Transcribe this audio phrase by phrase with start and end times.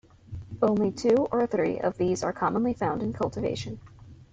[0.63, 3.79] Only two or three of these are commonly found in cultivation.